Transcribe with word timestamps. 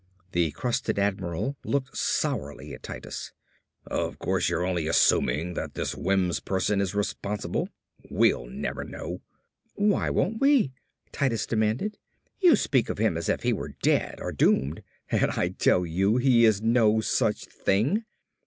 The 0.31 0.49
crusted 0.49 0.97
admiral 0.97 1.57
looked 1.63 1.95
sourly 1.95 2.73
at 2.73 2.81
Titus. 2.81 3.33
"Of 3.85 4.17
course 4.17 4.49
you're 4.49 4.65
only 4.65 4.87
assuming 4.87 5.53
that 5.53 5.75
this 5.75 5.93
Wims 5.93 6.39
person 6.39 6.81
is 6.81 6.95
responsible. 6.95 7.69
We'll 8.09 8.47
never 8.47 8.79
really 8.81 8.93
know." 8.93 9.21
"Why 9.75 10.09
won't 10.09 10.41
we?" 10.41 10.71
Titus 11.11 11.45
demanded. 11.45 11.99
"You 12.39 12.55
speak 12.55 12.89
of 12.89 12.97
him 12.97 13.15
as 13.15 13.29
if 13.29 13.43
he 13.43 13.53
were 13.53 13.75
dead 13.83 14.19
or 14.19 14.31
doomed 14.31 14.81
and 15.11 15.29
I 15.29 15.49
tell 15.49 15.85
you 15.85 16.17
he 16.17 16.45
is 16.45 16.63
no 16.63 16.99
such 17.01 17.45
thing. 17.45 18.03